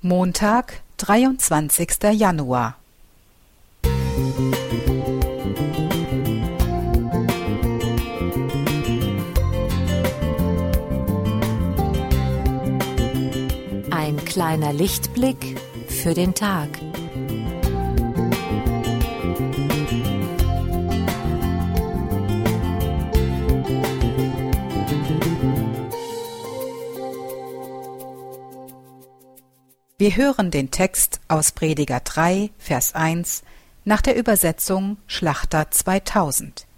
Montag, 0.00 0.82
dreiundzwanzigster 0.96 2.12
Januar. 2.12 2.76
Ein 13.90 14.24
kleiner 14.24 14.72
Lichtblick 14.72 15.58
für 15.88 16.14
den 16.14 16.32
Tag. 16.32 16.68
Wir 30.00 30.14
hören 30.14 30.52
den 30.52 30.70
Text 30.70 31.18
aus 31.26 31.50
Prediger 31.50 31.98
3, 31.98 32.50
Vers 32.56 32.94
1 32.94 33.42
nach 33.84 34.00
der 34.00 34.14
Übersetzung 34.14 34.96
Schlachter 35.08 35.72
2000. 35.72 36.68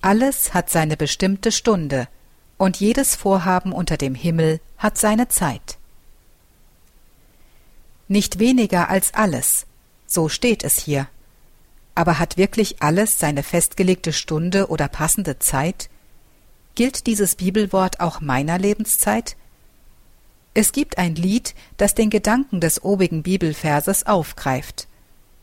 Alles 0.00 0.54
hat 0.54 0.70
seine 0.70 0.96
bestimmte 0.96 1.52
Stunde, 1.52 2.08
und 2.56 2.80
jedes 2.80 3.14
Vorhaben 3.14 3.72
unter 3.74 3.98
dem 3.98 4.14
Himmel 4.14 4.58
hat 4.78 4.96
seine 4.96 5.28
Zeit. 5.28 5.76
Nicht 8.08 8.38
weniger 8.38 8.88
als 8.88 9.12
alles, 9.12 9.66
so 10.06 10.30
steht 10.30 10.64
es 10.64 10.78
hier. 10.78 11.08
Aber 11.94 12.18
hat 12.18 12.38
wirklich 12.38 12.82
alles 12.82 13.18
seine 13.18 13.42
festgelegte 13.42 14.14
Stunde 14.14 14.68
oder 14.68 14.88
passende 14.88 15.38
Zeit? 15.38 15.90
Gilt 16.74 17.06
dieses 17.06 17.34
Bibelwort 17.34 18.00
auch 18.00 18.22
meiner 18.22 18.56
Lebenszeit? 18.56 19.36
Es 20.54 20.72
gibt 20.72 20.98
ein 20.98 21.14
Lied, 21.14 21.54
das 21.78 21.94
den 21.94 22.10
Gedanken 22.10 22.60
des 22.60 22.84
obigen 22.84 23.22
Bibelverses 23.22 24.06
aufgreift. 24.06 24.86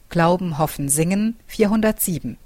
Glauben, 0.09 0.57
Hoffen, 0.57 0.89
Singen 0.89 1.37
407. 1.47 2.37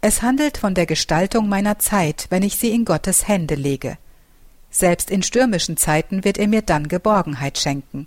Es 0.00 0.22
handelt 0.22 0.58
von 0.58 0.74
der 0.74 0.86
Gestaltung 0.86 1.48
meiner 1.48 1.78
Zeit, 1.78 2.26
wenn 2.30 2.42
ich 2.42 2.56
sie 2.56 2.70
in 2.70 2.84
Gottes 2.84 3.26
Hände 3.26 3.54
lege. 3.54 3.98
Selbst 4.70 5.10
in 5.10 5.22
stürmischen 5.22 5.76
Zeiten 5.76 6.24
wird 6.24 6.38
er 6.38 6.46
mir 6.46 6.62
dann 6.62 6.88
Geborgenheit 6.88 7.58
schenken. 7.58 8.06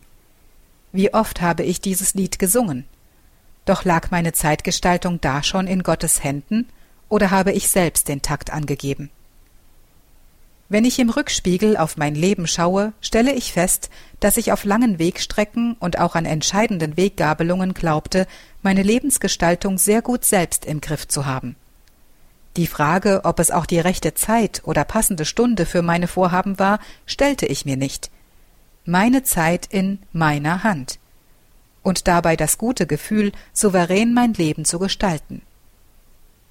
Wie 0.92 1.14
oft 1.14 1.42
habe 1.42 1.64
ich 1.64 1.82
dieses 1.82 2.14
Lied 2.14 2.40
gesungen? 2.40 2.86
Doch 3.66 3.84
lag 3.84 4.12
meine 4.12 4.32
Zeitgestaltung 4.32 5.20
da 5.20 5.44
schon 5.44 5.68
in 5.68 5.84
Gottes 5.84 6.24
Händen, 6.24 6.70
oder 7.10 7.32
habe 7.32 7.52
ich 7.52 7.70
selbst 7.70 8.08
den 8.08 8.22
Takt 8.22 8.52
angegeben? 8.52 9.10
Wenn 10.70 10.84
ich 10.84 11.00
im 11.00 11.10
Rückspiegel 11.10 11.78
auf 11.78 11.96
mein 11.96 12.14
Leben 12.14 12.46
schaue, 12.46 12.92
stelle 13.00 13.34
ich 13.34 13.54
fest, 13.54 13.90
dass 14.20 14.36
ich 14.36 14.52
auf 14.52 14.66
langen 14.66 15.00
Wegstrecken 15.00 15.78
und 15.80 15.98
auch 15.98 16.16
an 16.16 16.26
entscheidenden 16.26 16.98
Weggabelungen 16.98 17.74
glaubte, 17.74 18.28
meine 18.62 18.84
Lebensgestaltung 18.84 19.78
sehr 19.78 20.02
gut 20.02 20.26
selbst 20.26 20.66
im 20.66 20.82
Griff 20.82 21.08
zu 21.08 21.26
haben. 21.26 21.56
Die 22.58 22.68
Frage, 22.68 23.22
ob 23.24 23.40
es 23.40 23.52
auch 23.52 23.66
die 23.66 23.80
rechte 23.80 24.14
Zeit 24.14 24.62
oder 24.66 24.84
passende 24.84 25.24
Stunde 25.24 25.66
für 25.66 25.82
meine 25.82 26.08
Vorhaben 26.08 26.60
war, 26.60 26.80
stellte 27.06 27.46
ich 27.46 27.66
mir 27.66 27.78
nicht. 27.78 28.12
Meine 28.84 29.24
Zeit 29.24 29.68
in 29.68 30.00
meiner 30.12 30.64
Hand. 30.64 31.00
Und 31.82 32.10
dabei 32.10 32.36
das 32.36 32.58
gute 32.58 32.88
Gefühl, 32.88 33.32
souverän 33.54 34.14
mein 34.14 34.34
Leben 34.34 34.66
zu 34.66 34.80
gestalten. 34.80 35.44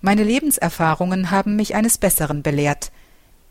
Meine 0.00 0.22
Lebenserfahrungen 0.22 1.30
haben 1.30 1.56
mich 1.56 1.74
eines 1.74 1.98
Besseren 1.98 2.42
belehrt, 2.42 2.92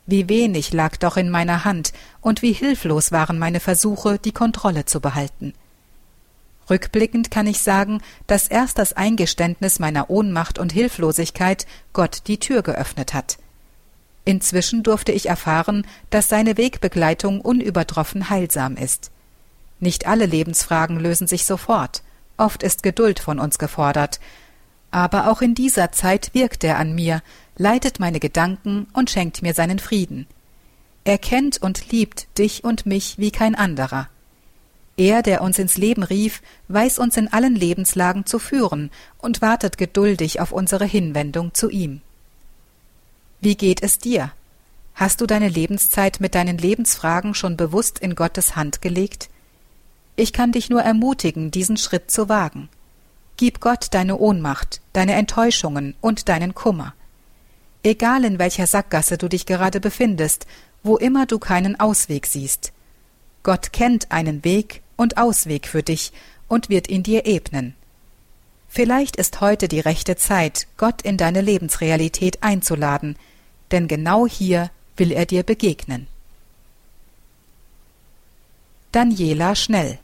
wie 0.06 0.30
wenig 0.30 0.74
lag 0.74 0.98
doch 0.98 1.18
in 1.18 1.30
meiner 1.30 1.66
Hand 1.66 1.94
und 2.22 2.42
wie 2.42 2.54
hilflos 2.54 3.12
waren 3.12 3.40
meine 3.40 3.60
Versuche, 3.60 4.20
die 4.20 4.32
Kontrolle 4.32 4.86
zu 4.86 5.00
behalten. 5.00 5.54
Rückblickend 6.70 7.30
kann 7.30 7.48
ich 7.48 7.60
sagen, 7.60 8.02
dass 8.28 8.48
erst 8.48 8.80
das 8.80 8.94
Eingeständnis 8.94 9.80
meiner 9.80 10.10
Ohnmacht 10.10 10.58
und 10.58 10.72
Hilflosigkeit 10.72 11.68
Gott 11.94 12.24
die 12.28 12.40
Tür 12.40 12.64
geöffnet 12.64 13.14
hat. 13.14 13.38
Inzwischen 14.26 14.82
durfte 14.82 15.12
ich 15.12 15.28
erfahren, 15.30 15.86
dass 16.10 16.28
seine 16.28 16.58
Wegbegleitung 16.58 17.42
unübertroffen 17.42 18.32
heilsam 18.32 18.76
ist. 18.76 19.12
Nicht 19.80 20.08
alle 20.08 20.26
Lebensfragen 20.26 21.00
lösen 21.00 21.28
sich 21.28 21.46
sofort, 21.46 22.02
oft 22.38 22.64
ist 22.64 22.82
Geduld 22.82 23.20
von 23.20 23.40
uns 23.40 23.60
gefordert, 23.60 24.20
aber 24.90 25.30
auch 25.30 25.42
in 25.42 25.54
dieser 25.54 25.92
Zeit 25.92 26.34
wirkt 26.34 26.64
er 26.64 26.80
an 26.80 26.96
mir, 26.96 27.22
leitet 27.58 28.00
meine 28.00 28.20
Gedanken 28.20 28.88
und 28.94 29.10
schenkt 29.10 29.42
mir 29.42 29.54
seinen 29.54 29.80
Frieden. 29.80 30.28
Er 31.04 31.18
kennt 31.18 31.62
und 31.62 31.92
liebt 31.92 32.28
dich 32.38 32.64
und 32.64 32.86
mich 32.86 33.18
wie 33.18 33.32
kein 33.32 33.56
anderer. 33.56 34.10
Er, 34.98 35.22
der 35.22 35.42
uns 35.42 35.60
ins 35.60 35.78
Leben 35.78 36.04
rief, 36.04 36.42
weiß 36.70 37.00
uns 37.00 37.18
in 37.18 37.32
allen 37.32 37.56
Lebenslagen 37.56 38.26
zu 38.26 38.40
führen 38.40 38.92
und 39.18 39.42
wartet 39.42 39.78
geduldig 39.78 40.40
auf 40.40 40.52
unsere 40.52 40.86
Hinwendung 40.86 41.54
zu 41.54 41.70
ihm. 41.70 42.02
Wie 43.42 43.56
geht 43.56 43.84
es 43.84 44.00
dir? 44.00 44.32
Hast 44.96 45.20
du 45.20 45.26
deine 45.26 45.50
Lebenszeit 45.50 46.22
mit 46.22 46.34
deinen 46.36 46.58
Lebensfragen 46.58 47.34
schon 47.34 47.58
bewusst 47.58 48.00
in 48.00 48.16
Gottes 48.16 48.56
Hand 48.56 48.82
gelegt? 48.82 49.30
Ich 50.16 50.32
kann 50.32 50.54
dich 50.54 50.70
nur 50.70 50.82
ermutigen, 50.82 51.52
diesen 51.52 51.76
Schritt 51.76 52.10
zu 52.10 52.30
wagen. 52.30 52.70
Gib 53.36 53.60
Gott 53.60 53.88
deine 53.92 54.18
Ohnmacht, 54.18 54.80
deine 54.94 55.16
Enttäuschungen 55.16 55.96
und 56.00 56.30
deinen 56.30 56.56
Kummer. 56.56 56.94
Egal 57.86 58.26
in 58.26 58.40
welcher 58.40 58.66
Sackgasse 58.66 59.16
du 59.16 59.28
dich 59.28 59.46
gerade 59.46 59.80
befindest, 59.80 60.48
wo 60.82 60.98
immer 60.98 61.28
du 61.28 61.38
keinen 61.38 61.80
Ausweg 61.80 62.26
siehst. 62.26 62.74
Gott 63.44 63.74
kennt 63.74 64.12
einen 64.12 64.44
Weg 64.44 64.82
und 64.96 65.18
Ausweg 65.18 65.68
für 65.68 65.84
dich 65.84 66.12
und 66.48 66.70
wird 66.70 66.90
ihn 66.90 67.04
dir 67.04 67.28
ebnen. 67.28 67.76
Vielleicht 68.68 69.18
ist 69.18 69.40
heute 69.40 69.68
die 69.68 69.82
rechte 69.82 70.16
Zeit, 70.16 70.66
Gott 70.78 71.04
in 71.04 71.16
deine 71.16 71.42
Lebensrealität 71.42 72.42
einzuladen, 72.42 73.18
denn 73.70 73.88
genau 73.88 74.26
hier 74.26 74.72
will 74.98 75.12
er 75.12 75.28
dir 75.28 75.44
begegnen. 75.44 76.08
Daniela 78.94 79.54
Schnell 79.54 80.00